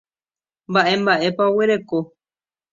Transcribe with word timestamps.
Mba'e 0.71 0.93
mba'épa 1.01 1.43
oguereko. 1.49 1.99